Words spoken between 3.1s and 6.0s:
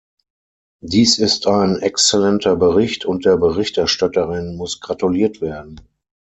der Berichterstatterin muss gratuliert werden.